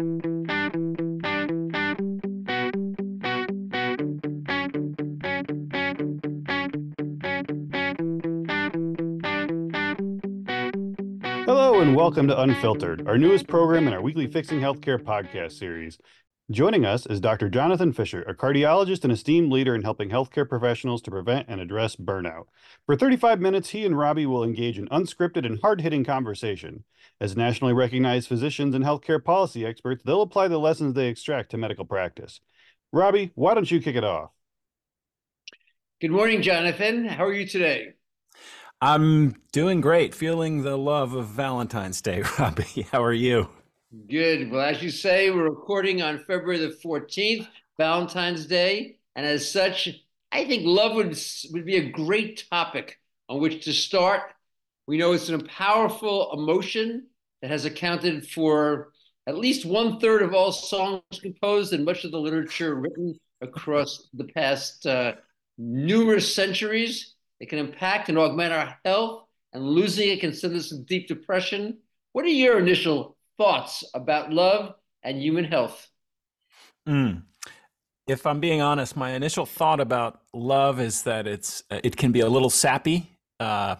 [0.00, 0.16] Hello
[11.80, 15.98] and welcome to Unfiltered, our newest program in our weekly Fixing Healthcare podcast series.
[16.50, 17.48] Joining us is Dr.
[17.48, 21.94] Jonathan Fisher, a cardiologist and esteemed leader in helping healthcare professionals to prevent and address
[21.94, 22.46] burnout.
[22.86, 26.82] For 35 minutes, he and Robbie will engage in unscripted and hard hitting conversation.
[27.20, 31.56] As nationally recognized physicians and healthcare policy experts, they'll apply the lessons they extract to
[31.56, 32.40] medical practice.
[32.92, 34.30] Robbie, why don't you kick it off?
[36.00, 37.04] Good morning, Jonathan.
[37.04, 37.90] How are you today?
[38.80, 42.88] I'm doing great, feeling the love of Valentine's Day, Robbie.
[42.90, 43.50] How are you?
[44.06, 44.52] Good.
[44.52, 48.98] Well, as you say, we're recording on February the 14th, Valentine's Day.
[49.16, 49.88] And as such,
[50.30, 51.18] I think love would,
[51.50, 54.32] would be a great topic on which to start.
[54.86, 57.08] We know it's a powerful emotion
[57.42, 58.92] that has accounted for
[59.26, 64.08] at least one third of all songs composed and much of the literature written across
[64.14, 65.14] the past uh,
[65.58, 67.16] numerous centuries.
[67.40, 71.08] It can impact and augment our health, and losing it can send us into deep
[71.08, 71.78] depression.
[72.12, 75.88] What are your initial thoughts about love and human health?
[76.86, 77.22] Mm.
[78.06, 82.20] If I'm being honest, my initial thought about love is that it's it can be
[82.20, 83.16] a little sappy.
[83.38, 83.76] Uh,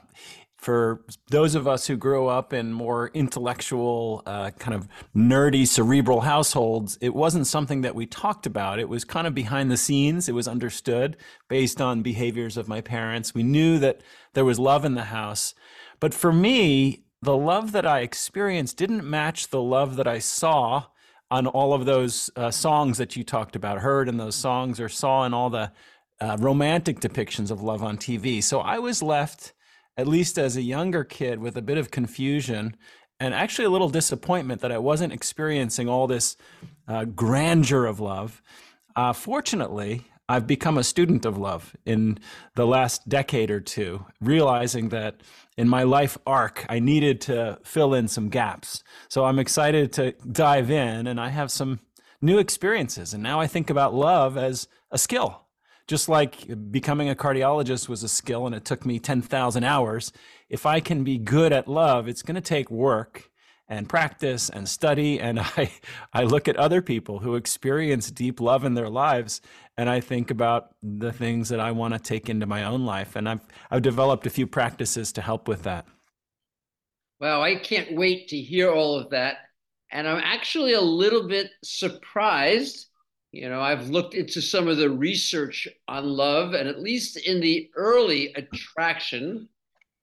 [0.56, 6.20] for those of us who grew up in more intellectual, uh, kind of nerdy, cerebral
[6.20, 8.78] households, it wasn't something that we talked about.
[8.78, 10.28] It was kind of behind the scenes.
[10.28, 13.34] It was understood based on behaviors of my parents.
[13.34, 14.00] We knew that
[14.32, 15.54] there was love in the house.
[15.98, 20.84] But for me, the love that I experienced didn't match the love that I saw
[21.30, 24.88] on all of those uh, songs that you talked about, heard in those songs, or
[24.88, 25.70] saw in all the
[26.20, 28.42] uh, romantic depictions of love on TV.
[28.42, 29.52] So I was left,
[29.96, 32.76] at least as a younger kid, with a bit of confusion
[33.20, 36.36] and actually a little disappointment that I wasn't experiencing all this
[36.88, 38.42] uh, grandeur of love.
[38.96, 42.20] Uh, fortunately, I've become a student of love in
[42.54, 45.22] the last decade or two, realizing that
[45.56, 48.84] in my life arc, I needed to fill in some gaps.
[49.08, 51.80] So I'm excited to dive in, and I have some
[52.22, 53.12] new experiences.
[53.12, 55.46] And now I think about love as a skill.
[55.88, 60.12] Just like becoming a cardiologist was a skill and it took me 10,000 hours,
[60.48, 63.30] if I can be good at love, it's going to take work
[63.70, 65.18] and practice and study.
[65.18, 65.72] And I,
[66.12, 69.40] I look at other people who experience deep love in their lives
[69.80, 73.16] and I think about the things that I want to take into my own life.
[73.16, 75.86] And I've, I've developed a few practices to help with that.
[77.18, 79.38] Wow, I can't wait to hear all of that.
[79.90, 82.88] And I'm actually a little bit surprised.
[83.32, 87.40] You know, I've looked into some of the research on love, and at least in
[87.40, 89.48] the early attraction,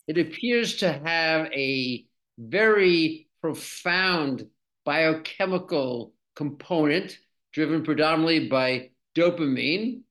[0.08, 2.04] it appears to have a
[2.40, 4.48] very profound
[4.86, 7.20] biochemical component
[7.54, 10.02] driven predominantly by dopamine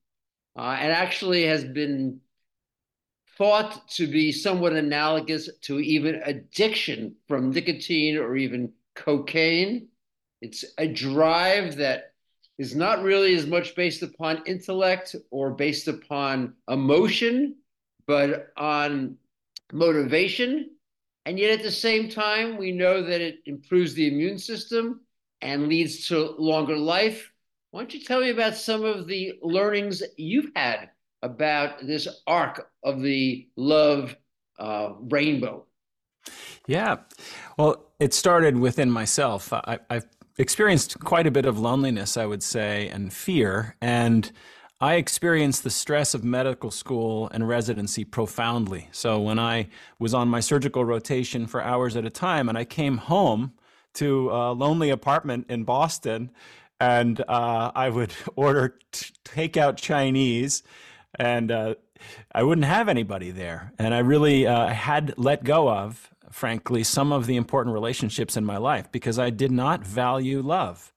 [0.57, 2.19] uh, and actually has been
[3.37, 9.87] thought to be somewhat analogous to even addiction from nicotine or even cocaine.
[10.41, 12.13] It's a drive that
[12.57, 17.55] is not really as much based upon intellect or based upon emotion,
[18.07, 19.17] but on
[19.71, 20.71] motivation.
[21.25, 25.01] And yet at the same time, we know that it improves the immune system
[25.41, 27.31] and leads to longer life
[27.71, 30.89] why don't you tell me about some of the learnings you've had
[31.21, 34.15] about this arc of the love
[34.59, 35.65] uh, rainbow?
[36.67, 36.97] Yeah.
[37.57, 39.51] Well, it started within myself.
[39.53, 40.07] I, have
[40.37, 43.75] experienced quite a bit of loneliness, I would say, and fear.
[43.81, 44.31] And
[44.79, 48.89] I experienced the stress of medical school and residency profoundly.
[48.91, 52.65] So when I was on my surgical rotation for hours at a time and I
[52.65, 53.53] came home
[53.95, 56.29] to a lonely apartment in Boston,
[56.79, 60.63] and uh, I would order t- takeout Chinese,
[61.17, 61.75] and uh,
[62.33, 63.73] I wouldn't have anybody there.
[63.79, 68.45] And I really uh, had let go of, frankly, some of the important relationships in
[68.45, 70.93] my life because I did not value love.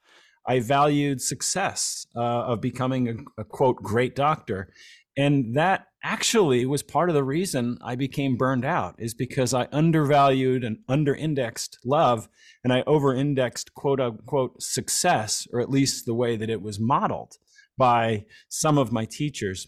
[0.46, 4.72] I valued success uh, of becoming a, a quote great doctor,
[5.16, 9.68] and that actually was part of the reason I became burned out is because I
[9.72, 12.28] undervalued and under-indexed love
[12.64, 17.36] and I over-indexed quote unquote success, or at least the way that it was modeled
[17.76, 19.66] by some of my teachers.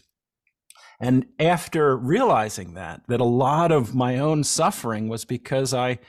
[0.99, 5.99] And after realizing that, that a lot of my own suffering was because I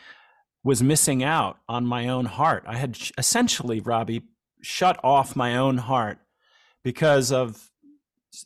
[0.63, 2.65] was missing out on my own heart.
[2.67, 4.23] I had essentially, Robbie,
[4.63, 6.19] shut off my own heart
[6.83, 7.71] because of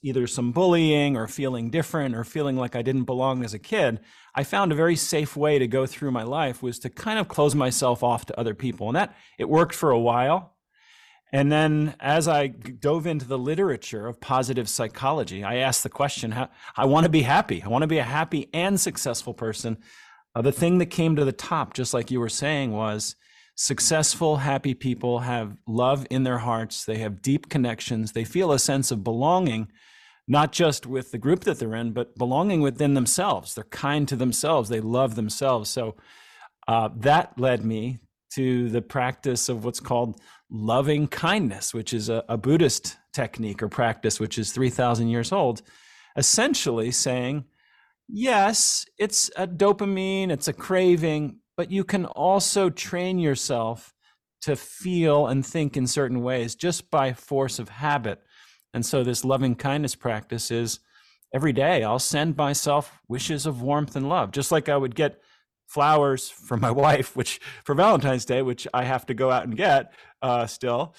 [0.02, 4.00] either some bullying or feeling different or feeling like I didn't belong as a kid,
[4.35, 7.29] I found a very safe way to go through my life was to kind of
[7.29, 8.88] close myself off to other people.
[8.88, 10.55] And that it worked for a while.
[11.32, 16.31] And then as I dove into the literature of positive psychology, I asked the question,
[16.31, 17.62] how, I want to be happy.
[17.62, 19.79] I want to be a happy and successful person.
[20.35, 23.17] Uh, the thing that came to the top, just like you were saying, was
[23.58, 26.84] successful, happy people have love in their hearts.
[26.84, 28.12] They have deep connections.
[28.12, 29.72] They feel a sense of belonging,
[30.28, 33.55] not just with the group that they're in, but belonging within themselves.
[33.55, 34.69] They're kind to themselves.
[34.69, 35.70] They love themselves.
[35.70, 35.96] So
[36.69, 37.99] uh, that led me
[38.34, 43.69] to the practice of what's called loving kindness, which is a, a Buddhist technique or
[43.69, 45.62] practice, which is 3,000 years old,
[46.16, 47.44] essentially saying,
[48.06, 53.93] yes, it's a dopamine, it's a craving, but you can also train yourself
[54.40, 58.22] to feel and think in certain ways just by force of habit.
[58.72, 60.78] And so, this loving kindness practice is
[61.34, 65.20] every day I'll send myself wishes of warmth and love, just like I would get
[65.66, 69.56] flowers from my wife, which for Valentine's Day, which I have to go out and
[69.56, 70.94] get uh, still.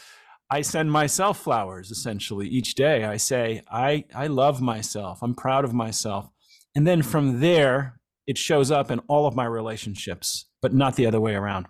[0.52, 3.06] I send myself flowers essentially each day.
[3.06, 5.20] I say, I, I love myself.
[5.22, 6.30] I'm proud of myself.
[6.76, 11.06] And then from there, it shows up in all of my relationships, but not the
[11.06, 11.68] other way around.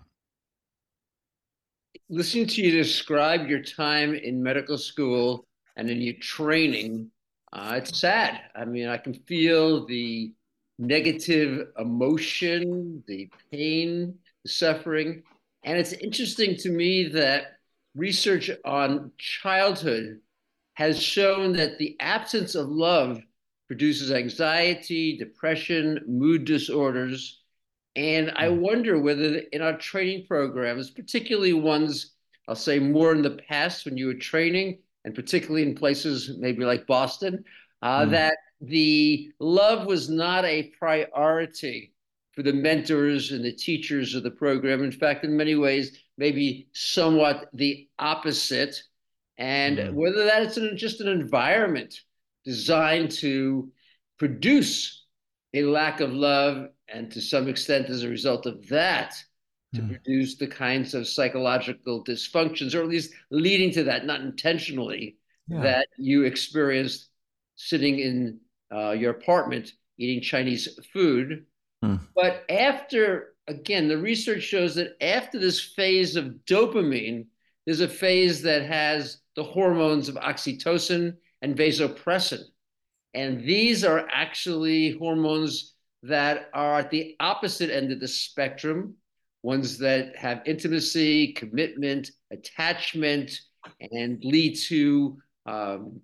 [2.08, 5.46] Listening to you describe your time in medical school
[5.76, 7.10] and in your training,
[7.52, 8.40] uh, it's sad.
[8.54, 10.32] I mean, I can feel the
[10.78, 14.14] negative emotion, the pain,
[14.44, 15.22] the suffering.
[15.64, 17.58] And it's interesting to me that
[17.94, 20.20] research on childhood
[20.74, 23.20] has shown that the absence of love
[23.68, 27.39] produces anxiety, depression, mood disorders.
[27.96, 28.60] And I hmm.
[28.60, 32.14] wonder whether in our training programs, particularly ones,
[32.48, 36.64] I'll say more in the past when you were training, and particularly in places maybe
[36.64, 37.44] like Boston,
[37.82, 38.10] uh, mm.
[38.10, 41.94] that the love was not a priority
[42.32, 44.82] for the mentors and the teachers of the program.
[44.82, 48.82] In fact, in many ways, maybe somewhat the opposite.
[49.38, 49.94] And mm-hmm.
[49.94, 52.00] whether that's an, just an environment
[52.44, 53.70] designed to
[54.18, 55.06] produce
[55.54, 59.14] a lack of love, and to some extent, as a result of that,
[59.74, 59.90] to mm-hmm.
[59.90, 65.16] produce the kinds of psychological dysfunctions, or at least leading to that, not intentionally,
[65.48, 65.62] yeah.
[65.62, 67.08] that you experienced
[67.56, 68.40] sitting in
[68.74, 71.44] uh, your apartment eating Chinese food.
[71.82, 71.96] Hmm.
[72.14, 77.26] But after, again, the research shows that after this phase of dopamine,
[77.66, 82.42] there's a phase that has the hormones of oxytocin and vasopressin.
[83.14, 88.94] And these are actually hormones that are at the opposite end of the spectrum,
[89.42, 93.32] ones that have intimacy, commitment, attachment,
[93.92, 96.00] and lead to um,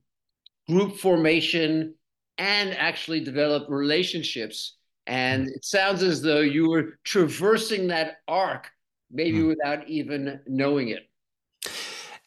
[0.69, 1.95] group formation
[2.39, 4.77] and actually develop relationships.
[5.07, 8.69] And it sounds as though you were traversing that arc,
[9.11, 9.49] maybe mm.
[9.49, 11.09] without even knowing it.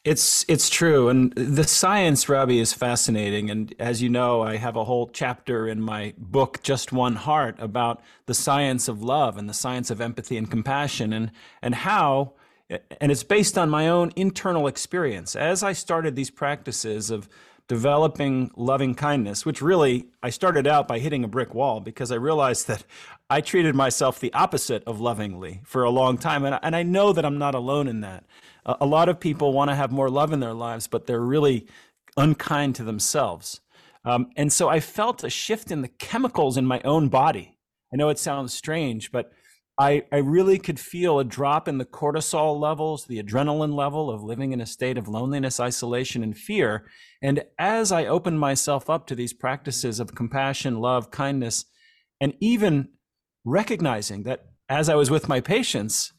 [0.02, 3.50] It's it's true, and the science, Robbie, is fascinating.
[3.50, 7.56] And as you know, I have a whole chapter in my book, Just One Heart,
[7.58, 11.30] about the science of love and the science of empathy and compassion, and
[11.60, 12.32] and how,
[12.98, 15.36] and it's based on my own internal experience.
[15.36, 17.28] As I started these practices of
[17.68, 22.16] developing loving kindness, which really I started out by hitting a brick wall because I
[22.16, 22.84] realized that
[23.28, 26.44] I treated myself the opposite of lovingly for a long time.
[26.46, 28.24] And, and I know that I'm not alone in that.
[28.64, 31.66] A, lot of people want to have more love in their lives, but they're really
[32.16, 33.60] unkind to themselves.
[34.04, 37.56] Um, and so I felt a shift in the chemicals in my own body.
[37.92, 39.32] I know it sounds strange, but
[39.78, 44.22] I, I really could feel a drop in the cortisol levels, the adrenaline level of
[44.22, 46.86] living in a state of loneliness, isolation, and fear.
[47.22, 51.64] And as I opened myself up to these practices of compassion, love, kindness,
[52.20, 52.90] and even
[53.44, 56.12] recognizing that as I was with my patients,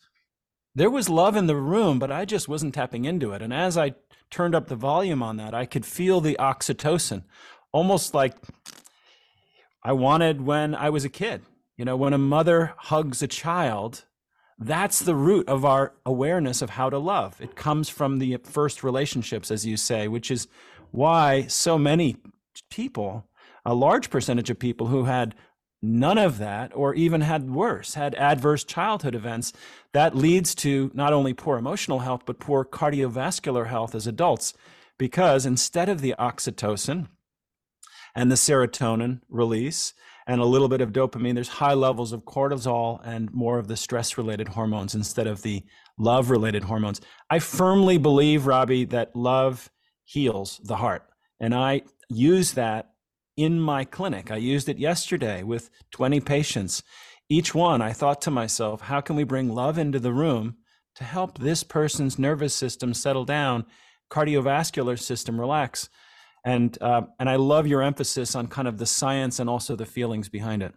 [0.75, 3.41] there was love in the room, but I just wasn't tapping into it.
[3.41, 3.95] And as I
[4.29, 7.23] turned up the volume on that, I could feel the oxytocin,
[7.71, 8.35] almost like
[9.83, 11.41] I wanted when I was a kid
[11.81, 14.05] you know, when a mother hugs a child,
[14.59, 17.41] that's the root of our awareness of how to love.
[17.41, 20.47] It comes from the first relationships, as you say, which is
[20.91, 22.17] why so many
[22.69, 23.25] people,
[23.65, 25.33] a large percentage of people who had
[25.81, 29.53] none of that or even had worse, had adverse childhood events,
[29.93, 34.53] that leads to not only poor emotional health, but poor cardiovascular health as adults.
[34.97, 37.07] Because instead of the oxytocin
[38.15, 39.93] and the serotonin release,
[40.27, 41.33] and a little bit of dopamine.
[41.33, 45.63] There's high levels of cortisol and more of the stress related hormones instead of the
[45.97, 47.01] love related hormones.
[47.29, 49.69] I firmly believe, Robbie, that love
[50.05, 51.03] heals the heart.
[51.39, 52.90] And I use that
[53.41, 54.29] in my clinic.
[54.31, 56.83] I used it yesterday with 20 patients.
[57.29, 60.57] Each one, I thought to myself, how can we bring love into the room
[60.95, 63.65] to help this person's nervous system settle down,
[64.11, 65.89] cardiovascular system relax.
[66.43, 69.85] And uh, and I love your emphasis on kind of the science and also the
[69.85, 70.73] feelings behind it.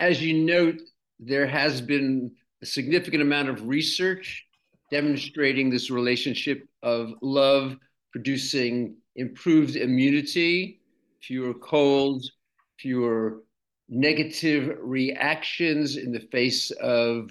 [0.00, 0.80] As you note,
[1.20, 4.44] there has been a significant amount of research
[4.90, 7.76] demonstrating this relationship of love
[8.12, 10.80] producing improved immunity,
[11.26, 12.32] fewer colds,
[12.78, 13.42] fewer
[13.88, 17.30] negative reactions in the face of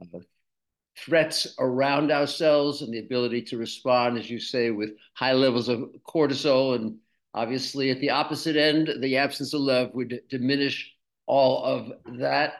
[0.00, 0.18] uh,
[0.98, 5.90] threats around ourselves and the ability to respond, as you say, with high levels of
[6.06, 6.74] cortisol.
[6.74, 6.96] And
[7.34, 10.92] obviously, at the opposite end, the absence of love would diminish
[11.26, 12.54] all of that.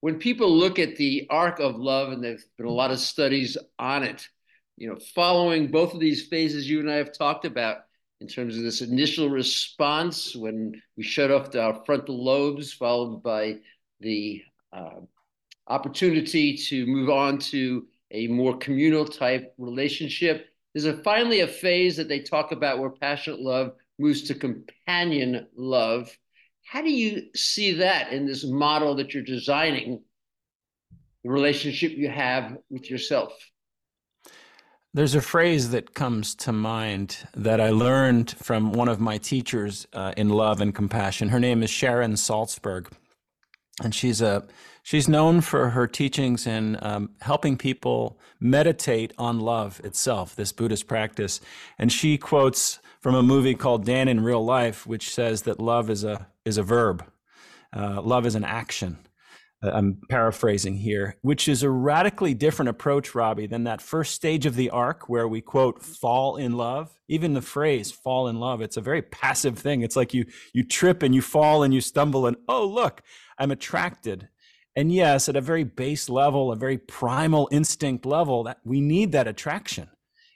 [0.00, 3.56] When people look at the arc of love, and there's been a lot of studies
[3.78, 4.28] on it,
[4.76, 7.78] you know, following both of these phases you and I have talked about,
[8.22, 13.56] in terms of this initial response when we shut off our frontal lobes, followed by
[13.98, 14.40] the
[14.72, 15.00] uh,
[15.66, 20.46] opportunity to move on to a more communal type relationship.
[20.72, 25.48] There's a, finally a phase that they talk about where passionate love moves to companion
[25.56, 26.08] love.
[26.64, 30.00] How do you see that in this model that you're designing,
[31.24, 33.32] the relationship you have with yourself?
[34.94, 39.86] There's a phrase that comes to mind that I learned from one of my teachers
[39.94, 41.30] uh, in love and compassion.
[41.30, 42.88] Her name is Sharon Salzberg,
[43.82, 44.46] and she's a
[44.82, 50.86] she's known for her teachings in um, helping people meditate on love itself, this Buddhist
[50.86, 51.40] practice.
[51.78, 55.88] And she quotes from a movie called Dan in Real Life, which says that love
[55.88, 57.02] is a is a verb,
[57.74, 58.98] uh, love is an action.
[59.62, 64.46] Uh, I'm paraphrasing here, which is a radically different approach, Robbie, than that first stage
[64.46, 66.94] of the arc where we quote fall in love.
[67.08, 69.82] Even the phrase fall in love, it's a very passive thing.
[69.82, 73.02] It's like you you trip and you fall and you stumble and oh look,
[73.38, 74.28] I'm attracted.
[74.74, 79.12] And yes, at a very base level, a very primal instinct level, that we need
[79.12, 79.90] that attraction.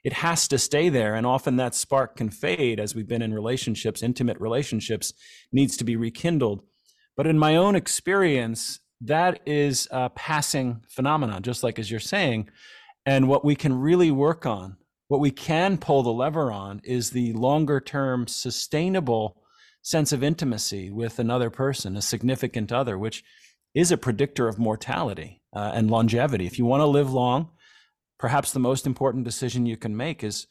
[0.05, 1.15] It has to stay there.
[1.15, 5.15] And often that spark can fade as we've been in relationships, intimate relationships,
[5.53, 6.63] needs to be rekindled.
[7.17, 12.49] But in my own experience, that is a passing phenomenon, just like as you're saying.
[13.05, 14.77] And what we can really work on,
[15.09, 19.43] what we can pull the lever on, is the longer term sustainable
[19.83, 23.23] sense of intimacy with another person, a significant other, which
[23.75, 26.47] is a predictor of mortality uh, and longevity.
[26.47, 27.51] If you want to live long,
[28.19, 30.47] perhaps the most important decision you can make is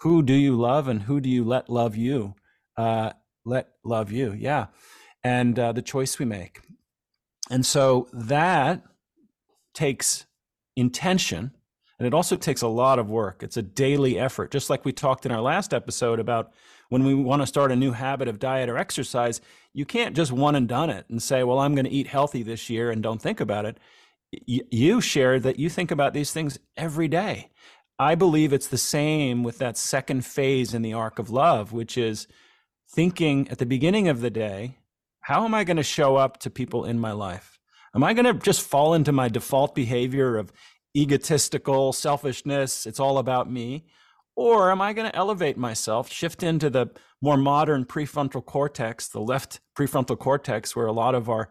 [0.00, 2.34] who do you love and who do you let love you?
[2.76, 3.12] Uh,
[3.44, 4.66] let love you, yeah.
[5.24, 6.60] And uh, the choice we make.
[7.50, 8.82] And so that
[9.74, 10.26] takes
[10.76, 11.52] intention
[11.98, 13.42] and it also takes a lot of work.
[13.42, 16.52] It's a daily effort, just like we talked in our last episode about
[16.90, 19.40] when we want to start a new habit of diet or exercise.
[19.74, 22.44] You can't just one and done it and say, well, I'm going to eat healthy
[22.44, 23.78] this year and don't think about it.
[24.46, 27.50] You shared that you think about these things every day.
[27.98, 31.98] I believe it's the same with that second phase in the arc of love, which
[31.98, 32.28] is
[32.88, 34.76] thinking at the beginning of the day
[35.28, 37.58] how am I going to show up to people in my life?
[37.94, 40.54] Am I going to just fall into my default behavior of
[40.96, 42.86] egotistical selfishness?
[42.86, 43.84] It's all about me.
[44.36, 49.20] Or am I going to elevate myself, shift into the more modern prefrontal cortex, the
[49.20, 51.50] left prefrontal cortex, where a lot of our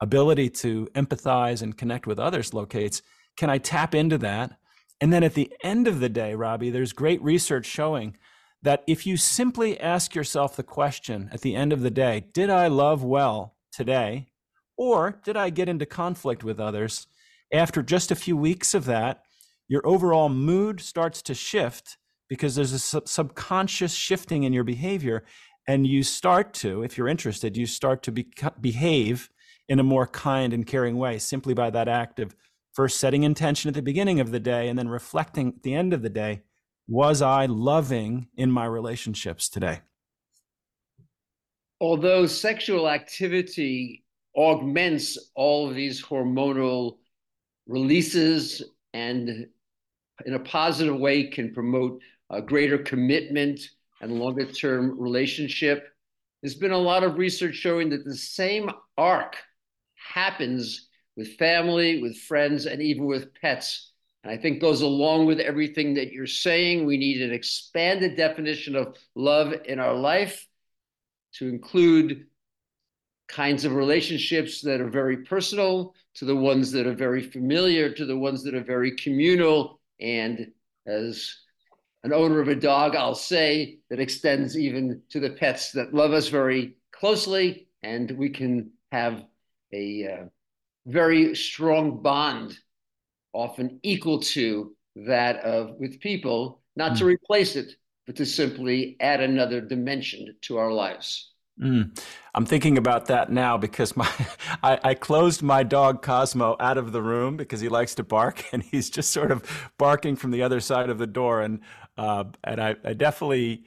[0.00, 3.02] ability to empathize and connect with others locates?
[3.36, 4.56] Can I tap into that?
[5.02, 8.16] And then at the end of the day, Robbie, there's great research showing
[8.62, 12.50] that if you simply ask yourself the question at the end of the day, did
[12.50, 14.28] I love well today?
[14.76, 17.06] Or did I get into conflict with others?
[17.52, 19.22] After just a few weeks of that,
[19.68, 21.98] your overall mood starts to shift
[22.28, 25.24] because there's a sub- subconscious shifting in your behavior.
[25.66, 29.30] And you start to, if you're interested, you start to be- behave
[29.68, 32.34] in a more kind and caring way simply by that act of
[32.72, 35.92] first setting intention at the beginning of the day and then reflecting at the end
[35.92, 36.42] of the day
[36.88, 39.82] was I loving in my relationships today?
[41.80, 44.04] Although sexual activity
[44.34, 46.96] augments all of these hormonal
[47.66, 48.62] releases
[48.94, 49.46] and
[50.26, 53.60] in a positive way can promote a greater commitment
[54.00, 55.88] and longer term relationship.
[56.42, 59.36] There's been a lot of research showing that the same arc
[59.94, 63.87] happens with family, with friends, and even with pets.
[64.24, 66.84] And I think goes along with everything that you're saying.
[66.84, 70.46] We need an expanded definition of love in our life
[71.34, 72.26] to include
[73.28, 78.06] kinds of relationships that are very personal to the ones that are very familiar to
[78.06, 80.50] the ones that are very communal and
[80.86, 81.36] as
[82.04, 86.12] an owner of a dog i'll say that extends even to the pets that love
[86.12, 89.24] us very closely and we can have
[89.72, 90.24] a uh,
[90.86, 92.56] very strong bond
[93.38, 96.98] often equal to that of with people not mm.
[96.98, 97.74] to replace it,
[98.06, 101.32] but to simply add another dimension to our lives.
[101.60, 101.98] Mm.
[102.34, 104.08] I'm thinking about that now because my
[104.62, 108.44] I, I, closed my dog Cosmo out of the room because he likes to bark
[108.52, 111.60] and he's just sort of barking from the other side of the door and
[111.96, 113.64] uh, and I, I definitely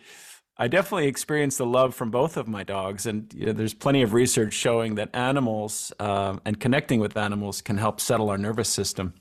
[0.57, 4.03] I definitely experienced the love from both of my dogs and you know, there's plenty
[4.03, 8.69] of research showing that animals uh, and connecting with animals can help settle our nervous
[8.69, 9.13] system.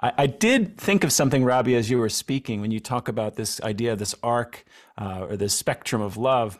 [0.00, 3.36] I, I, did think of something, Robbie, as you were speaking when you talk about
[3.36, 4.64] this idea, this arc
[4.98, 6.58] uh, or this spectrum of love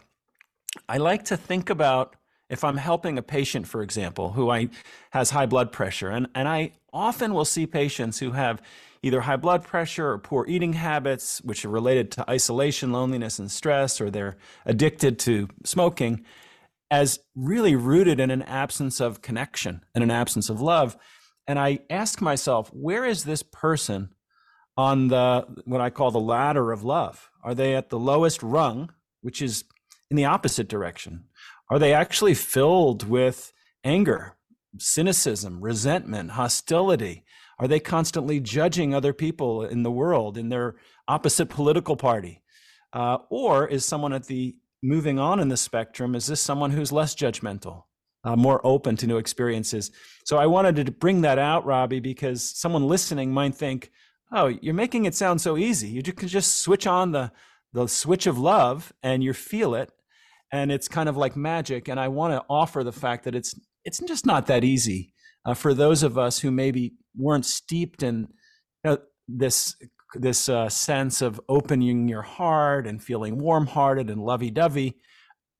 [0.88, 2.16] I like to think about
[2.50, 4.68] if I'm helping a patient, for example, who I
[5.10, 8.62] has high blood pressure, and, and I often will see patients who have
[9.02, 13.50] either high blood pressure or poor eating habits, which are related to isolation, loneliness, and
[13.50, 14.36] stress, or they're
[14.66, 16.24] addicted to smoking,
[16.90, 20.96] as really rooted in an absence of connection and an absence of love.
[21.46, 24.14] And I ask myself, where is this person
[24.76, 27.30] on the what I call the ladder of love?
[27.42, 29.64] Are they at the lowest rung, which is
[30.10, 31.24] in the opposite direction?
[31.70, 34.36] Are they actually filled with anger,
[34.78, 37.24] cynicism, resentment, hostility?
[37.58, 42.42] Are they constantly judging other people in the world in their opposite political party?
[42.92, 46.92] Uh, or is someone at the moving on in the spectrum, is this someone who's
[46.92, 47.84] less judgmental,
[48.24, 49.90] uh, more open to new experiences?
[50.24, 53.90] So I wanted to bring that out, Robbie, because someone listening might think,
[54.32, 55.88] oh, you're making it sound so easy.
[55.88, 57.30] You can just switch on the
[57.74, 59.90] the switch of love and you feel it
[60.52, 63.58] and it's kind of like magic and i want to offer the fact that it's
[63.84, 65.12] it's just not that easy
[65.44, 68.28] uh, for those of us who maybe weren't steeped in
[68.84, 69.76] you know, this
[70.14, 74.94] this uh, sense of opening your heart and feeling warm-hearted and lovey-dovey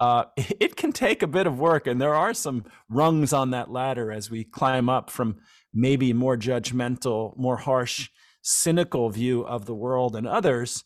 [0.01, 3.71] uh, it can take a bit of work and there are some rungs on that
[3.71, 5.37] ladder as we climb up from
[5.73, 8.09] maybe more judgmental more harsh
[8.43, 10.85] cynical view of the world and others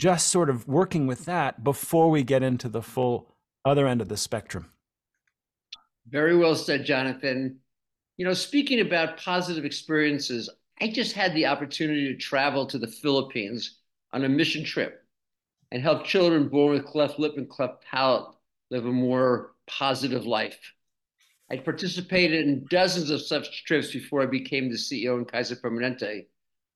[0.00, 4.08] just sort of working with that before we get into the full other end of
[4.08, 4.70] the spectrum.
[6.08, 7.58] Very well said, Jonathan.
[8.16, 10.48] You know, speaking about positive experiences,
[10.80, 13.80] I just had the opportunity to travel to the Philippines
[14.12, 15.04] on a mission trip
[15.72, 18.34] and help children born with cleft lip and cleft palate
[18.70, 20.58] live a more positive life.
[21.50, 26.26] I participated in dozens of such trips before I became the CEO in Kaiser Permanente.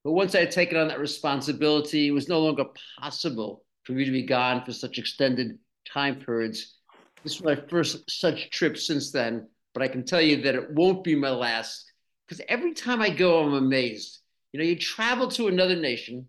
[0.03, 2.65] But once I had taken on that responsibility, it was no longer
[2.99, 5.59] possible for me to be gone for such extended
[5.91, 6.75] time periods.
[7.23, 10.73] This was my first such trip since then, but I can tell you that it
[10.73, 11.91] won't be my last
[12.27, 14.19] because every time I go, I'm amazed.
[14.53, 16.29] You know, you travel to another nation,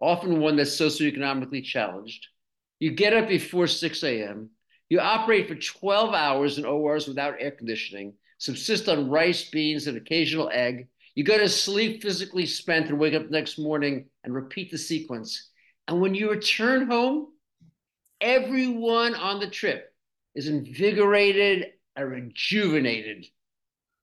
[0.00, 2.26] often one that's socioeconomically challenged.
[2.78, 4.50] You get up before 6 a.m.
[4.88, 9.96] You operate for 12 hours in ORs without air conditioning, subsist on rice, beans, and
[9.96, 14.70] occasional egg, you go to sleep physically spent and wake up next morning and repeat
[14.70, 15.50] the sequence.
[15.86, 17.28] And when you return home,
[18.20, 19.92] everyone on the trip
[20.34, 23.26] is invigorated and rejuvenated.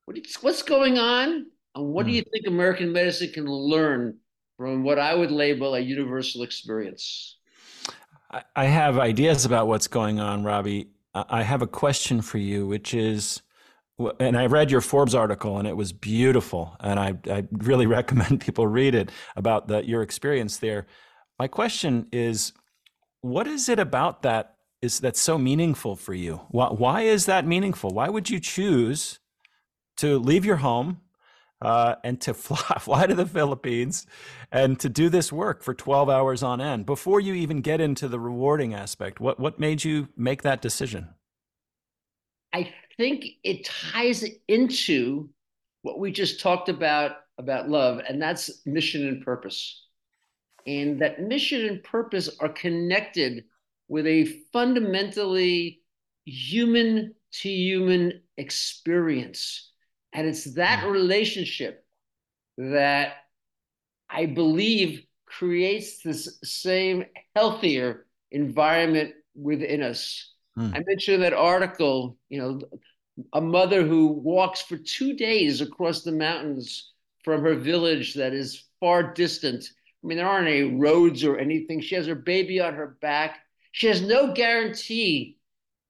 [0.06, 1.48] what's going on?
[1.76, 2.18] And what do hmm.
[2.18, 4.18] you think American medicine can learn
[4.62, 7.40] from what I would label a universal experience?
[8.56, 10.92] I have ideas about what's going on, Robbie.
[11.16, 13.42] I have a question for you, which is
[14.20, 16.78] and I read your Forbes article and it was beautiful.
[16.80, 20.86] And I, I really recommend people read it about the, your experience there.
[21.40, 22.54] My question is,
[23.22, 26.42] what is it about that is that's so meaningful for you?
[26.50, 27.90] Why, why is that meaningful?
[27.90, 29.20] Why would you choose
[29.98, 31.02] to leave your home
[31.62, 34.08] uh, and to fly, fly to the Philippines
[34.52, 38.08] and to do this work for 12 hours on end before you even get into
[38.08, 39.20] the rewarding aspect?
[39.20, 41.10] What, what made you make that decision?
[42.54, 45.30] I think it ties into
[45.84, 49.88] what we just talked about about love, and that's mission and purpose.
[50.68, 53.46] And that mission and purpose are connected
[53.88, 55.82] with a fundamentally
[56.26, 59.71] human to human experience.
[60.14, 60.92] And it's that hmm.
[60.92, 61.86] relationship
[62.58, 63.14] that
[64.10, 70.76] I believe creates this same healthier environment within us Mm.
[70.76, 72.60] I mentioned that article, you know,
[73.34, 76.92] a mother who walks for two days across the mountains
[77.24, 79.64] from her village that is far distant.
[80.04, 81.82] I mean, there aren't any roads or anything.
[81.82, 83.40] She has her baby on her back.
[83.72, 85.38] She has no guarantee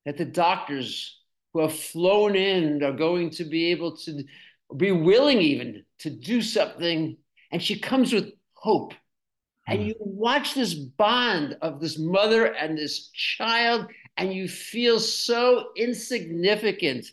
[0.06, 1.20] that the doctors
[1.54, 4.24] who have flown in are going to be able to
[4.78, 7.18] be willing even to do something.
[7.52, 8.94] And she comes with hope.
[9.68, 9.88] And hmm.
[9.88, 13.88] you watch this bond of this mother and this child
[14.18, 17.06] and you feel so insignificant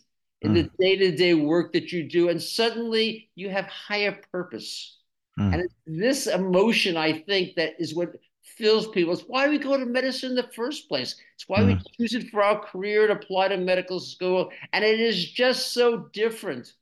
[0.42, 0.55] in mm.
[0.55, 4.98] the day-to-day work that you do and suddenly you have higher purpose
[5.38, 5.53] mm.
[5.53, 8.11] and this emotion i think that is what
[8.58, 9.12] fulfills people.
[9.12, 11.16] It's why we go to medicine in the first place.
[11.34, 11.66] It's why mm.
[11.66, 14.50] we choose it for our career and apply to medical school.
[14.72, 16.72] And it is just so different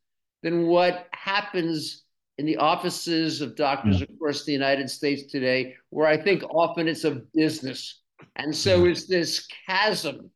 [0.42, 2.04] than what happens
[2.38, 4.14] in the offices of doctors mm.
[4.14, 8.00] across the United States today, where I think often it's a business.
[8.36, 8.90] And so mm.
[8.90, 10.30] it's this chasm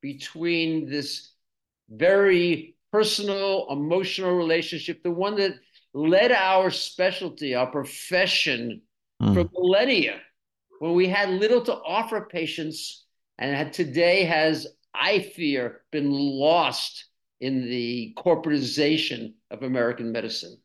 [0.00, 1.32] between this
[1.90, 5.54] very personal, emotional relationship, the one that
[5.94, 8.82] led our specialty, our profession
[9.20, 9.34] mm.
[9.34, 10.20] for millennia,
[10.82, 13.04] when we had little to offer patients,
[13.38, 17.04] and today has, I fear, been lost
[17.40, 20.58] in the corporatization of American medicine.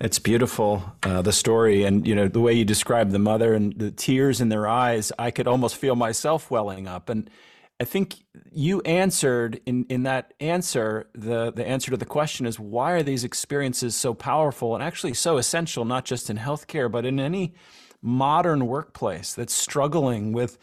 [0.00, 3.78] It's beautiful, uh, the story, and you know the way you describe the mother and
[3.78, 5.12] the tears in their eyes.
[5.16, 7.30] I could almost feel myself welling up, and
[7.78, 8.16] I think
[8.50, 13.04] you answered in, in that answer, the, the answer to the question is why are
[13.04, 17.54] these experiences so powerful and actually so essential, not just in healthcare, but in any
[18.06, 20.58] modern workplace that's struggling with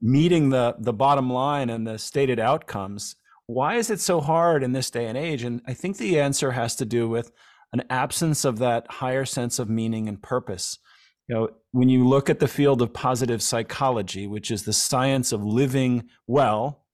[0.00, 3.16] meeting the, the bottom line and the stated outcomes?
[3.46, 5.44] Why is it so hard in this day and age?
[5.44, 7.32] And I think the answer has to do with
[7.72, 10.78] an absence of that higher sense of meaning and purpose.
[11.28, 15.32] You know, when you look at the field of positive psychology, which is the science
[15.32, 16.84] of living well,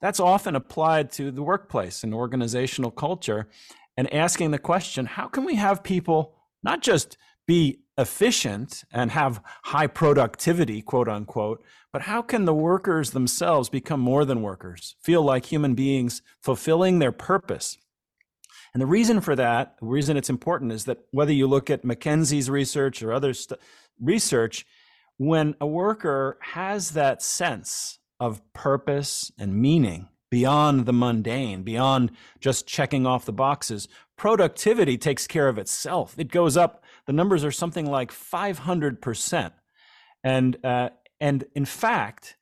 [0.00, 3.48] that's often applied to the workplace and organizational culture
[3.96, 9.40] and asking the question how can we have people not just be efficient and have
[9.64, 15.22] high productivity, quote unquote, but how can the workers themselves become more than workers, feel
[15.22, 17.78] like human beings fulfilling their purpose?
[18.72, 21.84] And the reason for that, the reason it's important is that whether you look at
[21.84, 23.60] McKinsey's research or other st-
[24.00, 24.66] research,
[25.16, 32.66] when a worker has that sense of purpose and meaning beyond the mundane, beyond just
[32.66, 36.16] checking off the boxes, productivity takes care of itself.
[36.18, 36.82] It goes up.
[37.06, 39.52] The numbers are something like 500%.
[40.22, 40.90] And, uh,
[41.20, 42.36] and in fact,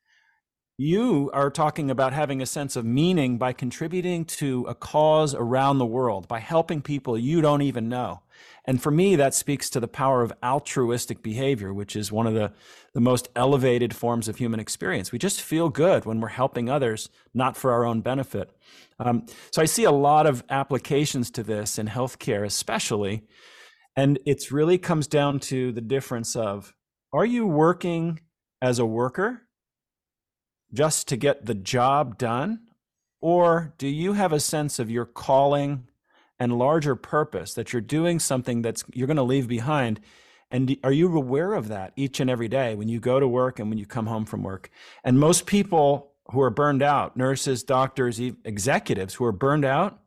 [0.79, 5.79] you are talking about having a sense of meaning by contributing to a cause around
[5.79, 8.22] the world, by helping people you don't even know.
[8.64, 12.35] And for me, that speaks to the power of altruistic behavior, which is one of
[12.35, 12.53] the,
[12.94, 15.12] the most elevated forms of human experience.
[15.12, 18.51] We just feel good when we're helping others, not for our own benefit.
[18.98, 23.25] Um, so I see a lot of applications to this in healthcare, especially.
[23.96, 26.74] And it really comes down to the difference of
[27.12, 28.20] are you working
[28.61, 29.42] as a worker
[30.72, 32.61] just to get the job done?
[33.20, 35.88] Or do you have a sense of your calling
[36.38, 40.00] and larger purpose that you're doing something that's you're going to leave behind?
[40.50, 43.59] And are you aware of that each and every day when you go to work
[43.59, 44.70] and when you come home from work?
[45.05, 50.01] And most people who are burned out, nurses, doctors, executives who are burned out,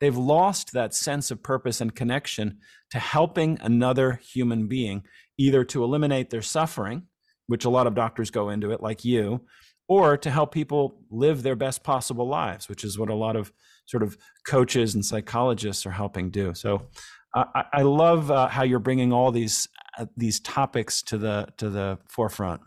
[0.00, 2.58] they've lost that sense of purpose and connection
[2.90, 5.02] to helping another human being,
[5.38, 7.04] either to eliminate their suffering,
[7.46, 9.40] which a lot of doctors go into it, like you,
[9.88, 13.52] or to help people live their best possible lives, which is what a lot of
[13.86, 16.52] sort of coaches and psychologists are helping do.
[16.54, 16.88] So
[17.34, 21.70] I, I love uh, how you're bringing all these uh, these topics to the to
[21.70, 22.60] the forefront.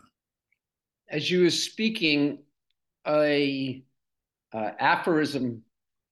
[1.08, 2.38] As you were speaking,
[3.06, 3.82] a
[4.52, 5.62] uh, aphorism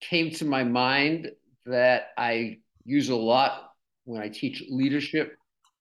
[0.00, 1.30] came to my mind
[1.66, 3.72] that I use a lot
[4.04, 5.36] when I teach leadership.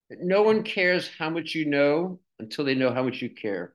[0.09, 3.73] No one cares how much you know until they know how much you care.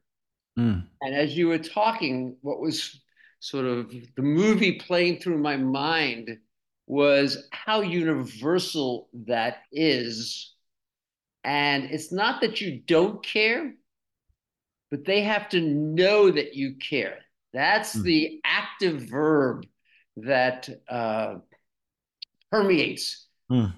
[0.59, 0.87] Mm.
[1.01, 3.01] And as you were talking, what was
[3.41, 6.39] sort of the movie playing through my mind
[6.87, 10.55] was how universal that is.
[11.45, 13.75] And it's not that you don't care,
[14.91, 17.19] but they have to know that you care.
[17.53, 18.03] That's mm.
[18.03, 19.67] the active verb
[20.16, 21.37] that uh,
[22.51, 23.72] permeates mm.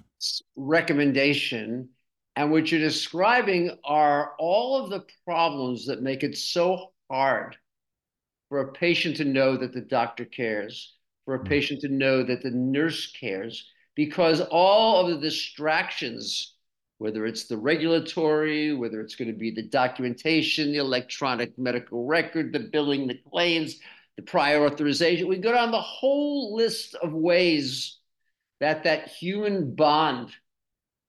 [0.55, 1.89] recommendation
[2.35, 7.55] and what you're describing are all of the problems that make it so hard
[8.49, 11.47] for a patient to know that the doctor cares, for a mm.
[11.47, 16.55] patient to know that the nurse cares, because all of the distractions,
[16.97, 22.51] whether it's the regulatory, whether it's going to be the documentation, the electronic medical record,
[22.51, 23.79] the billing, the claims,
[24.17, 27.97] the prior authorization, we go down the whole list of ways
[28.59, 30.31] that that human bond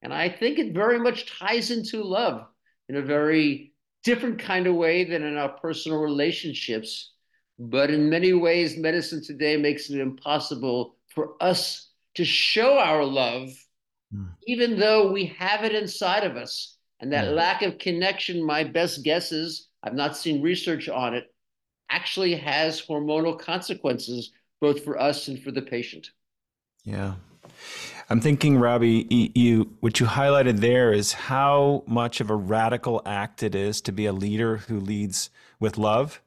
[0.06, 2.46] and I think it very much ties into love
[2.88, 3.72] in a very
[4.04, 7.12] different kind of way than in our personal relationships.
[7.58, 13.48] But in many ways, medicine today makes it impossible for us to show our love,
[14.14, 14.28] mm.
[14.46, 16.76] even though we have it inside of us.
[17.00, 17.34] And that mm.
[17.34, 21.34] lack of connection, my best guess is I've not seen research on it,
[21.90, 26.10] actually has hormonal consequences both for us and for the patient.
[26.84, 27.14] Yeah.
[28.08, 33.42] I'm thinking, Robbie, you what you highlighted there is how much of a radical act
[33.42, 36.22] it is to be a leader who leads with love.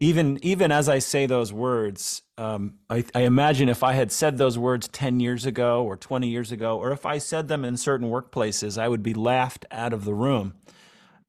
[0.00, 4.38] Even even as I say those words, um, I, I imagine if I had said
[4.38, 7.76] those words 10 years ago or 20 years ago, or if I said them in
[7.76, 10.54] certain workplaces, I would be laughed out of the room.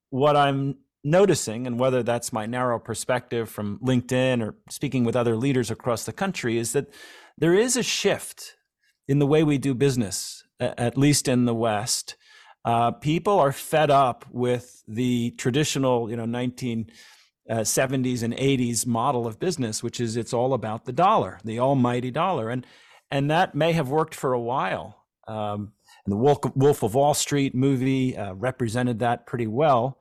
[0.10, 5.36] What I'm noticing, and whether that's my narrow perspective from LinkedIn or speaking with other
[5.36, 6.88] leaders across the country, is that
[7.38, 8.56] there is a shift
[9.08, 12.16] in the way we do business, at least in the West.
[12.66, 16.88] Uh, people are fed up with the traditional, you know, 1970s
[17.50, 22.12] uh, and 80s model of business, which is it's all about the dollar, the almighty
[22.12, 22.66] dollar, and
[23.12, 25.06] and that may have worked for a while.
[25.28, 25.74] Um,
[26.06, 30.00] and the Wolf, Wolf of Wall Street movie uh, represented that pretty well.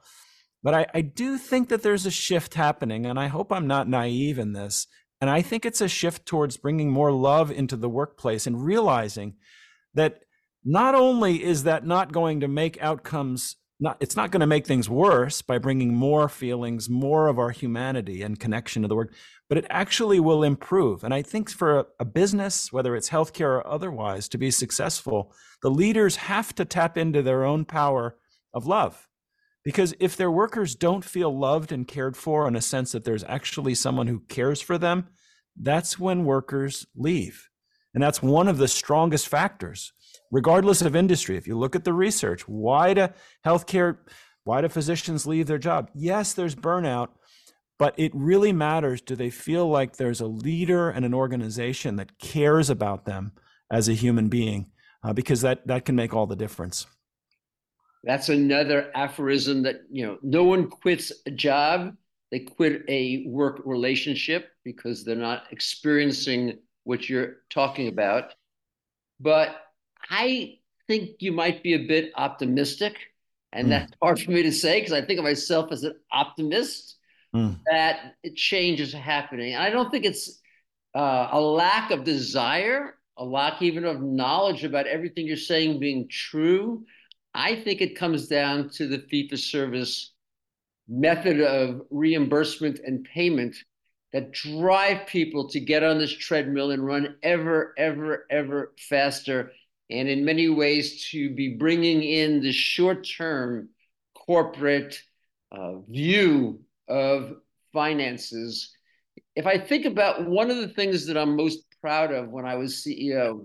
[0.63, 3.89] But I, I do think that there's a shift happening, and I hope I'm not
[3.89, 4.87] naive in this.
[5.21, 9.35] And I think it's a shift towards bringing more love into the workplace and realizing
[9.95, 10.23] that
[10.65, 14.67] not only is that not going to make outcomes not it's not going to make
[14.67, 19.13] things worse by bringing more feelings more of our humanity and connection to the work
[19.49, 23.57] but it actually will improve and i think for a, a, business whether it's healthcare
[23.57, 28.17] or otherwise to be successful the leaders have to tap into their own power
[28.55, 29.09] of love
[29.65, 33.25] because if their workers don't feel loved and cared for in a sense that there's
[33.25, 35.09] actually someone who cares for them,
[35.61, 37.49] that's when workers leave.
[37.95, 39.93] And that's one of the strongest factors,
[40.31, 41.37] regardless of industry.
[41.37, 43.09] If you look at the research, why do
[43.45, 43.99] healthcare,
[44.45, 45.91] why do physicians leave their job?
[45.95, 47.09] Yes, there's burnout,
[47.79, 49.01] but it really matters.
[49.03, 53.33] Do they feel like there's a leader and an organization that cares about them
[53.71, 54.71] as a human being?
[55.05, 56.87] Uh, because that, that can make all the difference.
[58.05, 61.95] That's another aphorism that, you know, no one quits a job.
[62.31, 68.35] They quit a work relationship because they're not experiencing what you're talking about.
[69.21, 69.55] But
[70.11, 72.97] I think you might be a bit optimistic.
[73.53, 73.71] And mm.
[73.71, 76.97] that's hard for me to say because I think of myself as an optimist
[77.35, 77.59] mm.
[77.71, 79.55] that change is happening.
[79.55, 80.41] And I don't think it's
[80.95, 86.09] uh, a lack of desire, a lack even of knowledge about everything you're saying being
[86.09, 86.85] true.
[87.35, 90.13] I think it comes down to the fee for service
[90.89, 93.57] method of reimbursement and payment
[94.13, 99.53] that drive people to get on this treadmill and run ever, ever, ever faster.
[99.91, 103.71] And in many ways, to be bringing in the short term
[104.15, 105.01] corporate
[105.51, 107.37] uh, view of
[107.73, 108.71] finances.
[109.35, 112.57] If I think about one of the things that I'm most proud of when I
[112.57, 113.45] was CEO,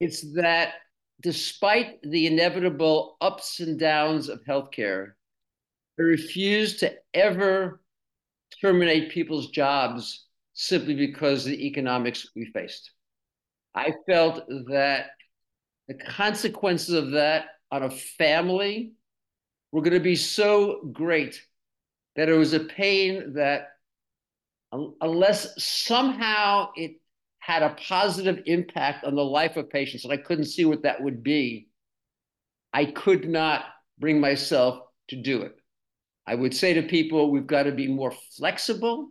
[0.00, 0.74] it's that
[1.20, 5.12] despite the inevitable ups and downs of healthcare,
[5.98, 7.80] I refuse to ever
[8.60, 12.90] terminate people's jobs simply because of the economics we faced.
[13.74, 15.06] I felt that
[15.88, 18.92] the consequences of that on a family
[19.72, 21.40] were going to be so great
[22.16, 23.68] that it was a pain that
[25.00, 27.00] unless somehow it
[27.46, 31.00] had a positive impact on the life of patients, and I couldn't see what that
[31.00, 31.68] would be,
[32.72, 33.66] I could not
[34.00, 34.80] bring myself
[35.10, 35.54] to do it.
[36.26, 39.10] I would say to people, we've got to be more flexible.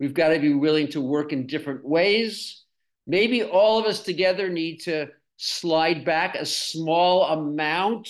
[0.00, 2.64] We've got to be willing to work in different ways.
[3.06, 8.08] Maybe all of us together need to slide back a small amount,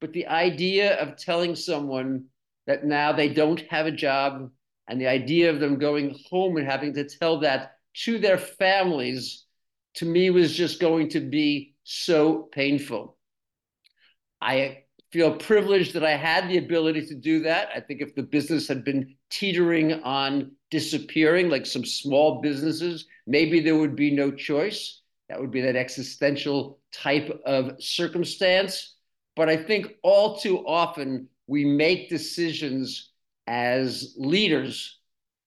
[0.00, 2.24] but the idea of telling someone
[2.66, 4.50] that now they don't have a job
[4.88, 9.44] and the idea of them going home and having to tell that to their families
[9.94, 13.16] to me was just going to be so painful.
[14.40, 17.68] I feel privileged that I had the ability to do that.
[17.74, 23.60] I think if the business had been teetering on disappearing, like some small businesses, maybe
[23.60, 25.02] there would be no choice.
[25.28, 28.96] That would be that existential type of circumstance.
[29.36, 33.10] But I think all too often we make decisions
[33.46, 34.98] as leaders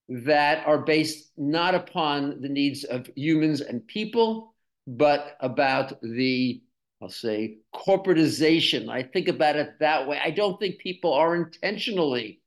[0.07, 4.53] that are based not upon the needs of humans and people,
[4.87, 6.61] but about the,
[7.01, 8.89] I'll say, corporatization.
[8.89, 10.19] I think about it that way.
[10.23, 12.41] I don't think people are intentionally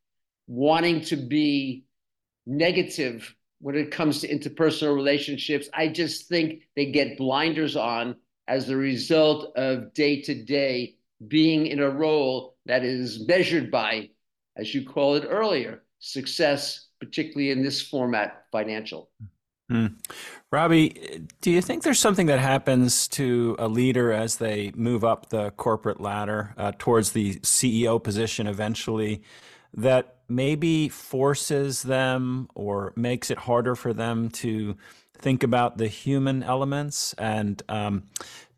[0.47, 1.85] wanting to be
[2.47, 5.69] negative when it comes to interpersonal relationships.
[5.75, 8.17] I just think they get blinders on
[8.47, 14.11] as a result of day to day being in a role that is measured by,
[14.57, 19.11] as you call it earlier, success particularly in this format, financial.
[19.71, 19.95] Mm.
[20.51, 25.29] Robbie, do you think there's something that happens to a leader as they move up
[25.29, 29.23] the corporate ladder uh, towards the CEO position eventually
[29.75, 34.77] that maybe forces them or makes it harder for them to
[35.19, 38.05] think about the human elements and um,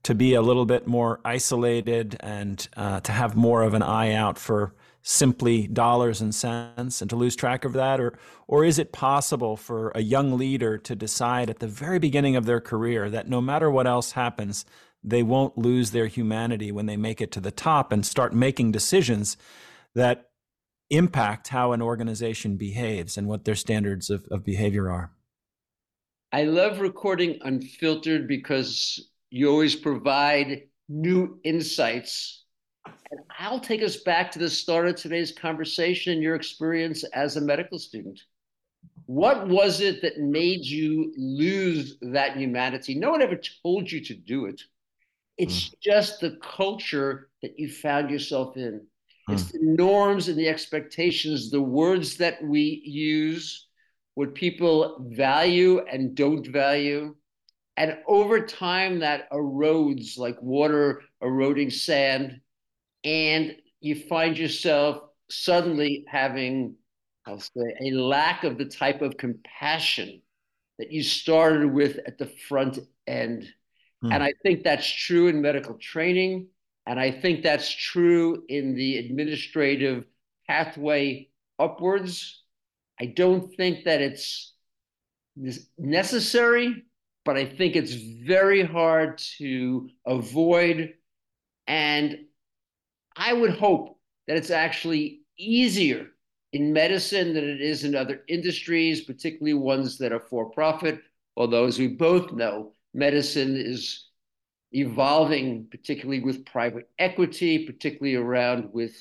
[0.02, 4.12] to be a little bit more isolated and uh, to have more of an eye
[4.14, 8.00] out for simply dollars and cents and to lose track of that?
[8.00, 12.36] Or or is it possible for a young leader to decide at the very beginning
[12.36, 14.64] of their career that no matter what else happens
[15.02, 18.70] they won't lose their humanity when they make it to the top and start making
[18.72, 19.36] decisions
[19.94, 20.30] that
[20.90, 25.12] impact how an organization behaves and what their standards of, of behavior are?
[26.32, 32.40] I love recording unfiltered because you always provide new insights
[33.10, 37.40] and I'll take us back to the start of today's conversation, your experience as a
[37.40, 38.20] medical student.
[39.06, 42.94] What was it that made you lose that humanity?
[42.94, 44.62] No one ever told you to do it.
[45.36, 45.74] It's mm.
[45.82, 48.86] just the culture that you found yourself in.
[49.28, 49.34] Mm.
[49.34, 53.66] It's the norms and the expectations, the words that we use,
[54.14, 57.16] what people value and don't value.
[57.80, 62.42] And over time, that erodes like water eroding sand
[63.04, 66.74] and you find yourself suddenly having,
[67.26, 70.20] I'll say, a lack of the type of compassion
[70.78, 73.48] that you started with at the front end.
[74.02, 74.12] Hmm.
[74.12, 76.48] And I think that's true in medical training.
[76.84, 80.04] And I think that's true in the administrative
[80.46, 82.42] pathway upwards.
[83.00, 84.52] I don't think that it's
[85.78, 86.84] necessary,
[87.24, 90.94] but I think it's very hard to avoid.
[91.66, 92.18] And
[93.16, 96.08] I would hope that it's actually easier
[96.52, 101.00] in medicine than it is in other industries, particularly ones that are for profit.
[101.36, 104.08] Although, as we both know, medicine is
[104.72, 108.94] evolving, particularly with private equity, particularly around with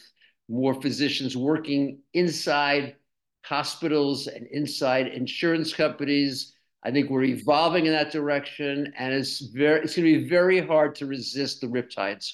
[0.47, 2.95] more physicians working inside
[3.43, 6.55] hospitals and inside insurance companies.
[6.83, 10.65] I think we're evolving in that direction, and it's very it's going to be very
[10.65, 12.31] hard to resist the riptides.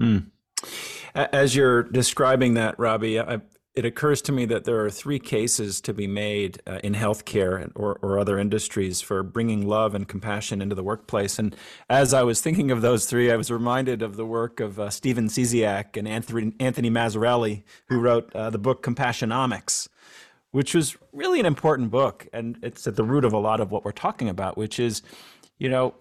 [0.00, 0.26] Mm.
[1.14, 3.42] As you're describing that, Robbie, I,
[3.74, 7.70] it occurs to me that there are three cases to be made uh, in healthcare
[7.74, 11.38] or, or other industries for bringing love and compassion into the workplace.
[11.38, 11.56] And
[11.88, 14.90] as I was thinking of those three, I was reminded of the work of uh,
[14.90, 19.88] Stephen Trzeciak and Anthony, Anthony Mazzarelli, who wrote uh, the book Compassionomics,
[20.52, 22.28] which was really an important book.
[22.32, 25.02] And it's at the root of a lot of what we're talking about, which is,
[25.58, 25.94] you know,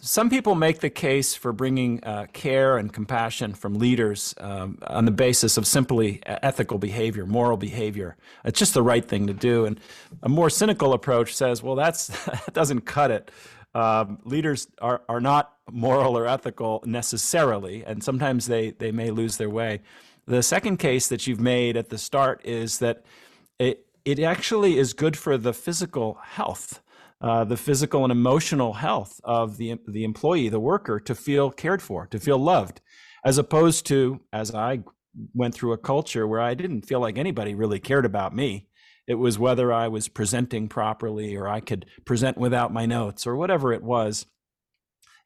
[0.00, 5.04] some people make the case for bringing uh, care and compassion from leaders um, on
[5.04, 8.16] the basis of simply ethical behavior, moral behavior.
[8.44, 9.64] It's just the right thing to do.
[9.64, 9.80] And
[10.22, 13.30] a more cynical approach says, well, that's, that doesn't cut it.
[13.74, 19.36] Um, leaders are, are not moral or ethical necessarily, and sometimes they, they may lose
[19.36, 19.82] their way.
[20.26, 23.04] The second case that you've made at the start is that
[23.58, 26.80] it, it actually is good for the physical health
[27.20, 31.82] uh, the physical and emotional health of the the employee, the worker, to feel cared
[31.82, 32.80] for, to feel loved,
[33.24, 34.80] as opposed to as I
[35.34, 38.68] went through a culture where I didn't feel like anybody really cared about me.
[39.08, 43.34] It was whether I was presenting properly or I could present without my notes or
[43.34, 44.26] whatever it was.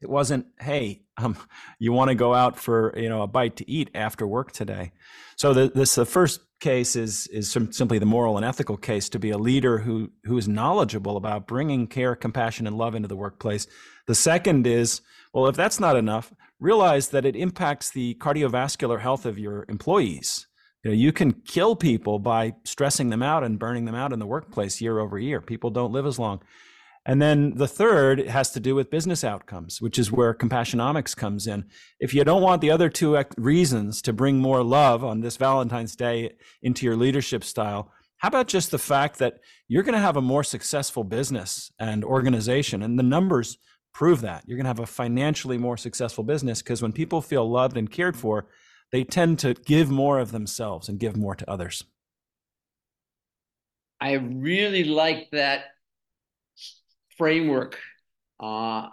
[0.01, 1.37] It wasn't, hey, um,
[1.79, 4.93] you want to go out for you know a bite to eat after work today.
[5.37, 9.19] So the, this the first case is is simply the moral and ethical case to
[9.19, 13.17] be a leader who who is knowledgeable about bringing care, compassion, and love into the
[13.17, 13.67] workplace.
[14.07, 15.03] The second is
[15.35, 20.47] well, if that's not enough, realize that it impacts the cardiovascular health of your employees.
[20.85, 24.19] You know, you can kill people by stressing them out and burning them out in
[24.19, 25.41] the workplace year over year.
[25.41, 26.43] People don't live as long.
[27.05, 31.49] And then the third has to do with business outcomes, which is where compassionomics comes
[31.49, 31.65] in.
[31.99, 35.97] If you don't want the other two reasons to bring more love on this Valentine's
[35.97, 40.17] Day into your leadership style, how about just the fact that you're going to have
[40.17, 42.83] a more successful business and organization?
[42.83, 43.59] And the numbers
[43.93, 44.45] prove that.
[44.47, 47.91] You're going to have a financially more successful business because when people feel loved and
[47.91, 48.47] cared for,
[48.93, 51.83] they tend to give more of themselves and give more to others.
[54.01, 55.65] I really like that
[57.17, 57.79] framework.
[58.41, 58.89] Uh,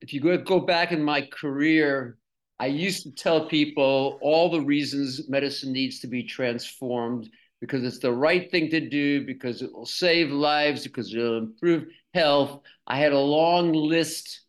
[0.00, 2.18] if you go, go back in my career,
[2.58, 7.28] I used to tell people all the reasons medicine needs to be transformed
[7.60, 11.86] because it's the right thing to do, because it will save lives, because it'll improve
[12.12, 12.60] health.
[12.86, 14.42] I had a long list,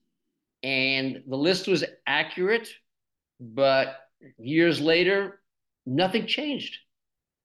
[0.63, 2.67] and the list was accurate,
[3.39, 3.95] but
[4.37, 5.39] years later,
[5.85, 6.77] nothing changed.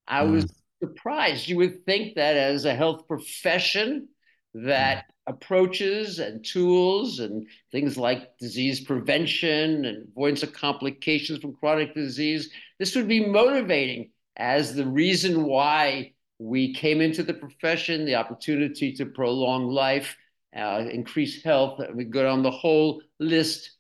[0.09, 0.33] I mm.
[0.33, 0.53] was
[0.83, 1.49] surprised.
[1.49, 4.09] You would think that as a health profession,
[4.55, 11.94] that approaches and tools and things like disease prevention and avoidance of complications from chronic
[11.94, 12.51] disease.
[12.78, 18.92] This would be motivating as the reason why we came into the profession, the opportunity
[18.94, 20.16] to prolong life,
[20.57, 21.80] uh, increase health.
[21.94, 23.72] We go down the whole list.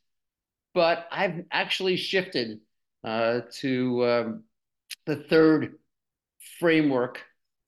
[0.74, 2.60] but I've actually shifted
[3.04, 4.44] uh, to um,
[5.06, 5.78] the third
[6.58, 7.22] framework.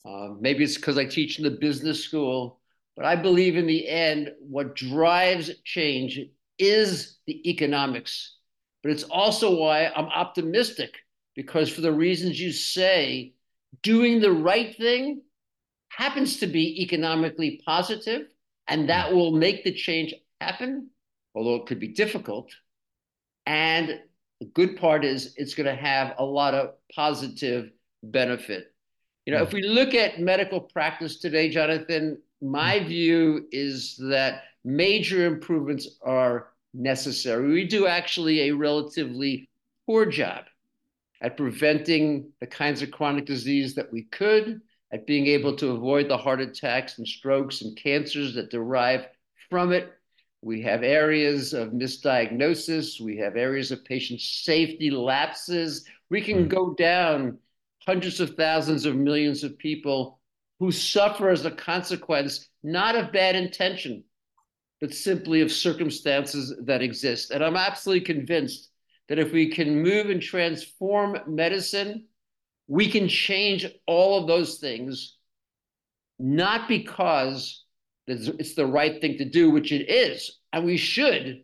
[0.05, 2.61] Uh, maybe it's because I teach in the business school,
[2.97, 6.21] but I believe in the end, what drives change
[6.59, 8.37] is the economics.
[8.83, 10.97] But it's also why I'm optimistic,
[11.35, 13.35] because for the reasons you say,
[13.83, 15.23] doing the right thing
[15.89, 18.27] happens to be economically positive,
[18.67, 20.91] and that will make the change happen,
[21.35, 22.51] although it could be difficult.
[23.47, 24.01] And
[24.41, 27.71] the good part is it's going to have a lot of positive
[28.03, 28.75] benefit.
[29.27, 35.27] You know, if we look at medical practice today, Jonathan, my view is that major
[35.27, 37.53] improvements are necessary.
[37.53, 39.49] We do actually a relatively
[39.87, 40.45] poor job
[41.21, 44.61] at preventing the kinds of chronic disease that we could,
[44.93, 49.07] at being able to avoid the heart attacks and strokes and cancers that derive
[49.49, 49.91] from it.
[50.43, 53.01] We have areas of misdiagnosis.
[53.01, 55.85] We have areas of patient safety lapses.
[56.11, 56.49] We can hmm.
[56.49, 57.39] go down
[57.87, 60.19] hundreds of thousands of millions of people
[60.63, 64.05] who suffer as a consequence, not of bad intention,
[64.81, 67.33] but simply of circumstances that exist.
[67.33, 68.71] And I'm absolutely convinced
[69.09, 72.07] that if we can move and transform medicine,
[72.69, 75.17] we can change all of those things,
[76.21, 77.65] not because
[78.07, 81.43] it's the right thing to do, which it is, and we should,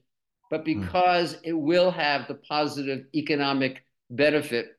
[0.49, 0.81] but hmm.
[0.81, 1.41] because mm.
[1.43, 4.78] it will have the positive economic benefit.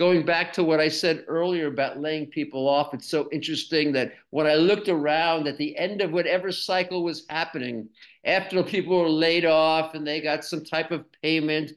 [0.00, 4.14] Going back to what I said earlier about laying people off, it's so interesting that
[4.30, 7.86] when I looked around at the end of whatever cycle was happening,
[8.24, 11.72] after people were laid off and they got some type of payment,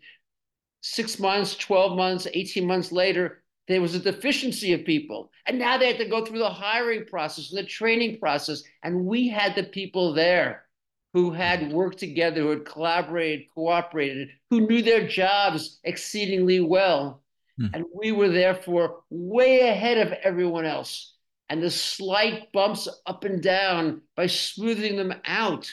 [0.79, 5.29] six months, 12 months, 18 months later, there was a deficiency of people.
[5.45, 8.63] And now they had to go through the hiring process and the training process.
[8.83, 10.63] And we had the people there
[11.11, 17.22] who had worked together, who had collaborated, cooperated, who knew their jobs exceedingly well.
[17.57, 17.67] Hmm.
[17.73, 21.13] And we were therefore way ahead of everyone else.
[21.49, 25.71] And the slight bumps up and down by smoothing them out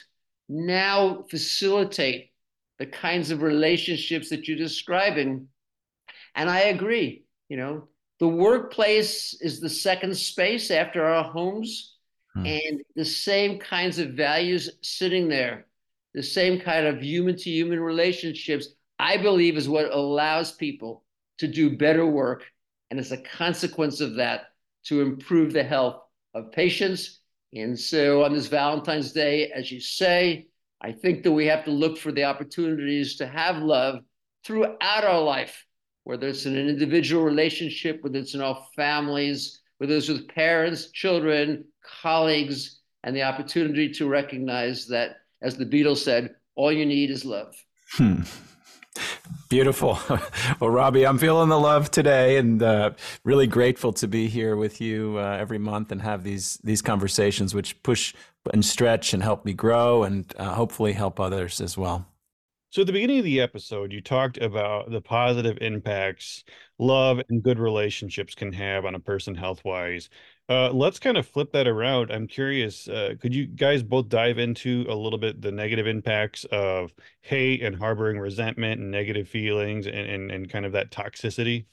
[0.48, 2.32] now facilitate
[2.78, 5.48] the kinds of relationships that you're describing.
[6.34, 7.88] And I agree you know,
[8.20, 11.96] the workplace is the second space after our homes,
[12.32, 12.46] hmm.
[12.46, 15.66] and the same kinds of values sitting there,
[16.14, 18.68] the same kind of human to human relationships,
[18.98, 21.04] I believe is what allows people
[21.40, 22.44] to do better work.
[22.90, 24.44] And as a consequence of that,
[24.84, 26.00] to improve the health
[26.32, 27.20] of patients.
[27.52, 30.46] And so on this Valentine's Day, as you say,
[30.80, 34.00] I think that we have to look for the opportunities to have love
[34.44, 35.64] throughout our life
[36.04, 40.90] whether it's in an individual relationship, whether it's in our families, whether it's with parents,
[40.90, 41.64] children,
[42.02, 47.24] colleagues, and the opportunity to recognize that, as the Beatles said, all you need is
[47.24, 47.54] love.
[47.92, 48.22] Hmm.
[49.50, 49.98] Beautiful.
[50.60, 52.90] Well, Robbie, I'm feeling the love today, and uh,
[53.24, 57.54] really grateful to be here with you uh, every month and have these these conversations,
[57.54, 58.14] which push
[58.52, 62.06] and stretch and help me grow, and uh, hopefully help others as well.
[62.70, 66.44] So at the beginning of the episode, you talked about the positive impacts
[66.78, 70.08] love and good relationships can have on a person health wise.
[70.50, 72.10] Uh, let's kind of flip that around.
[72.10, 76.44] I'm curious, uh, could you guys both dive into a little bit the negative impacts
[76.46, 81.66] of hate and harboring resentment and negative feelings and, and, and kind of that toxicity?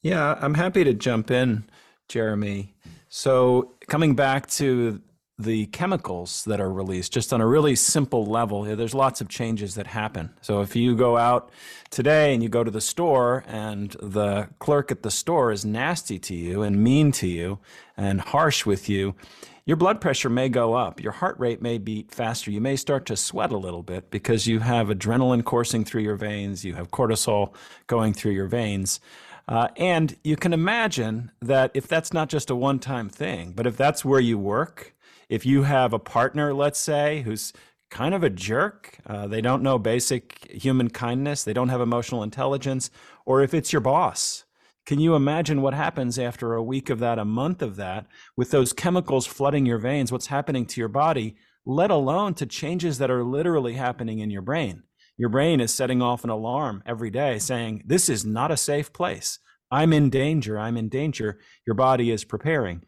[0.00, 1.64] Yeah, I'm happy to jump in,
[2.08, 2.76] Jeremy.
[3.08, 5.02] So coming back to
[5.42, 8.62] the chemicals that are released just on a really simple level.
[8.62, 10.30] There's lots of changes that happen.
[10.40, 11.50] So if you go out
[11.90, 16.18] today and you go to the store and the clerk at the store is nasty
[16.20, 17.58] to you and mean to you
[17.96, 19.14] and harsh with you
[19.64, 21.00] your blood pressure may go up.
[21.00, 22.50] Your heart rate may beat faster.
[22.50, 26.16] You may start to sweat a little bit because you have adrenaline coursing through your
[26.16, 26.64] veins.
[26.64, 27.54] You have cortisol
[27.86, 28.98] going through your veins.
[29.46, 33.66] Uh, and you can imagine that if that's not just a one time thing, but
[33.66, 34.94] if that's where you work,
[35.32, 37.54] if you have a partner, let's say, who's
[37.90, 42.22] kind of a jerk, uh, they don't know basic human kindness, they don't have emotional
[42.22, 42.90] intelligence,
[43.24, 44.44] or if it's your boss.
[44.84, 48.50] Can you imagine what happens after a week of that, a month of that, with
[48.50, 50.12] those chemicals flooding your veins?
[50.12, 54.42] What's happening to your body, let alone to changes that are literally happening in your
[54.42, 54.82] brain?
[55.16, 58.92] Your brain is setting off an alarm every day saying, This is not a safe
[58.92, 59.38] place.
[59.70, 60.58] I'm in danger.
[60.58, 61.40] I'm in danger.
[61.66, 62.82] Your body is preparing.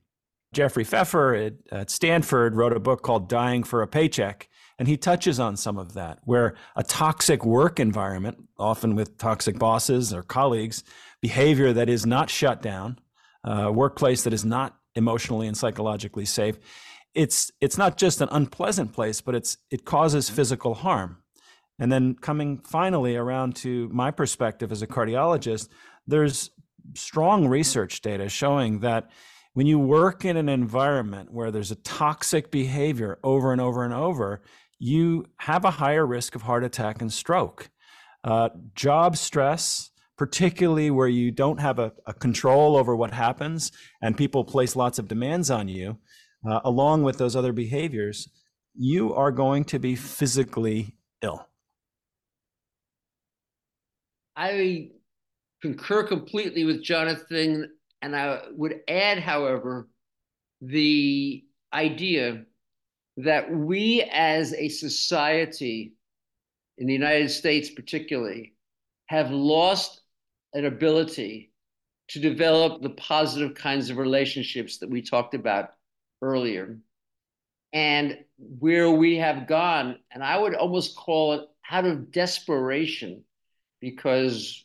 [0.55, 4.49] Jeffrey Pfeffer at, at, Stanford wrote a book called Dying for a Paycheck.
[4.79, 9.57] And he touches on some of that, where a toxic work environment, often with toxic
[9.57, 10.83] bosses or colleagues,
[11.21, 12.99] behavior that is not shut down,
[13.45, 16.59] a workplace that is not emotionally and psychologically safe,
[17.15, 21.19] it's, it's not just an unpleasant place, but it's, it causes physical harm.
[21.79, 25.69] And then coming finally around to my perspective as a cardiologist,
[26.07, 26.51] there's
[26.95, 29.11] strong research data showing that
[29.55, 33.95] when you work in an environment where there's a toxic behavior over and over and
[33.95, 34.43] over,
[34.79, 37.71] you have a higher risk of heart attack and stroke.
[38.25, 43.71] Uh, job stress, particularly where you don't have a, a, control over what happens
[44.03, 45.99] and people place lots of demands on you,
[46.49, 48.29] uh, along with those other behaviors,
[48.75, 51.47] you are going to be physically ill.
[54.37, 54.91] I
[55.63, 57.71] concur completely with Jonathan.
[58.05, 59.89] And I would add, however,
[60.61, 61.43] the
[61.73, 62.45] idea
[63.17, 65.95] that we as a society,
[66.77, 68.57] in the United States particularly,
[69.07, 70.03] have lost
[70.53, 71.55] an ability
[72.09, 75.71] to develop the positive kinds of relationships that we talked about
[76.21, 76.77] earlier.
[77.73, 83.25] And where we have gone, and I would almost call it out of desperation,
[83.81, 84.63] because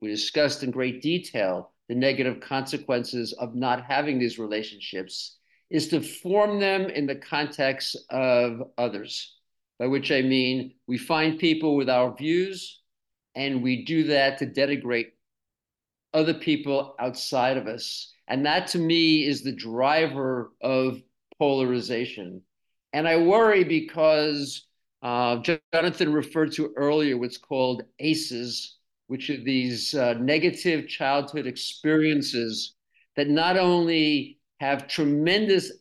[0.00, 5.38] we discussed in great detail the negative consequences of not having these relationships,
[5.70, 9.34] is to form them in the context of others.
[9.76, 12.80] By which I mean we find people with our views,
[13.34, 15.08] and we do that to denigrate
[16.14, 18.14] other people outside of us.
[18.28, 21.02] And that to me is the driver of
[21.40, 22.42] polarization.
[22.92, 24.64] And I worry because
[25.02, 25.38] uh,
[25.74, 28.76] Jonathan referred to earlier what's called ACEs,
[29.10, 32.76] which are these uh, negative childhood experiences
[33.16, 35.72] that not only have tremendous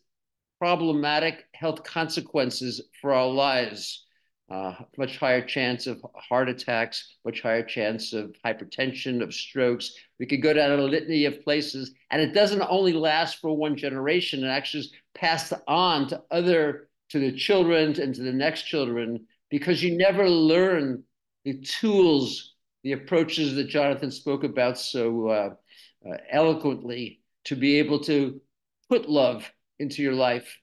[0.57, 4.07] problematic health consequences for our lives,
[4.49, 9.93] uh, much higher chance of heart attacks, much higher chance of hypertension, of strokes.
[10.19, 13.77] We could go down a litany of places, and it doesn't only last for one
[13.77, 18.63] generation; it actually is passed on to other to the children and to the next
[18.63, 21.03] children because you never learn
[21.45, 25.49] the tools, the approaches that Jonathan spoke about so uh,
[26.07, 28.39] uh, eloquently to be able to
[28.89, 29.49] put love
[29.79, 30.57] into your life.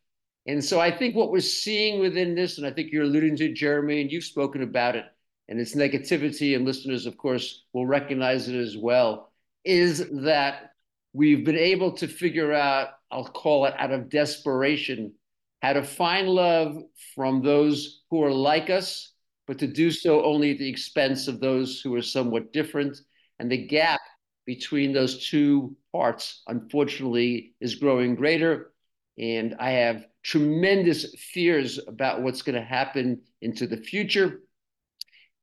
[0.47, 3.53] And so I think what we're seeing within this, and I think you're alluding to
[3.53, 5.05] Jeremy, and you've spoken about it,
[5.49, 9.33] and its negativity, and listeners, of course, will recognize it as well,
[9.65, 10.71] is that
[11.13, 15.15] we've been able to figure out, I'll call it out of desperation,
[15.63, 16.77] how to find love
[17.15, 19.13] from those who are like us,
[19.47, 22.99] but to do so only at the expense of those who are somewhat different.
[23.39, 24.01] And the gap
[24.45, 28.73] between those two parts, unfortunately, is growing greater.
[29.19, 34.41] And I have tremendous fears about what's going to happen into the future.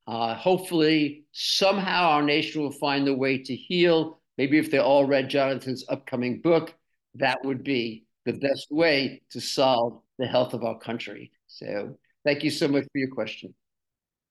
[0.05, 4.19] Uh, hopefully, somehow our nation will find a way to heal.
[4.37, 6.73] Maybe if they all read Jonathan's upcoming book,
[7.15, 11.31] that would be the best way to solve the health of our country.
[11.47, 13.53] So thank you so much for your question.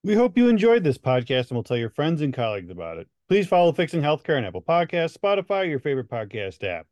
[0.05, 3.07] We hope you enjoyed this podcast and will tell your friends and colleagues about it.
[3.29, 6.89] Please follow Fixing Healthcare on Apple Podcasts, Spotify, your favorite podcast app.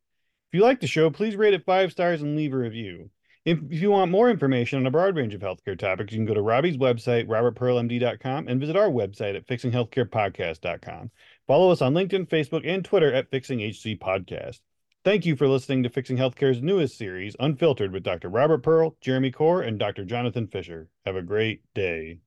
[0.53, 3.11] If you like the show, please rate it five stars and leave a review.
[3.45, 6.35] If, you want more information on a broad range of healthcare topics, you can go
[6.35, 11.11] to Robbie's website, robertpearlmd.com, and visit our website at fixinghealthcarepodcast.com.
[11.49, 14.61] Follow us on LinkedIn, Facebook, and Twitter at Fixing HC Podcast.
[15.05, 18.29] Thank you for listening to Fixing Healthcare's newest series, Unfiltered, with Dr.
[18.29, 20.05] Robert Pearl, Jeremy Corr, and Dr.
[20.05, 20.89] Jonathan Fisher.
[21.05, 22.21] Have a great day.